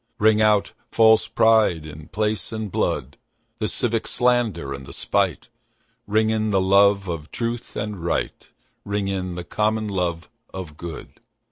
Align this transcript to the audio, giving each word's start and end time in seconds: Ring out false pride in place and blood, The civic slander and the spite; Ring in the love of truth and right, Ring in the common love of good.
Ring 0.17 0.41
out 0.41 0.71
false 0.89 1.27
pride 1.27 1.85
in 1.85 2.07
place 2.07 2.51
and 2.51 2.71
blood, 2.71 3.17
The 3.59 3.67
civic 3.67 4.07
slander 4.07 4.73
and 4.73 4.87
the 4.87 4.93
spite; 4.93 5.49
Ring 6.07 6.31
in 6.31 6.49
the 6.49 6.59
love 6.59 7.07
of 7.07 7.29
truth 7.29 7.75
and 7.75 8.03
right, 8.03 8.49
Ring 8.83 9.07
in 9.07 9.35
the 9.35 9.43
common 9.43 9.87
love 9.87 10.27
of 10.51 10.75
good. 10.75 11.19